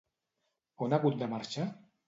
On 0.87 0.95
ha 0.97 1.01
hagut 1.01 1.21
de 1.21 1.31
marxar? 1.37 1.71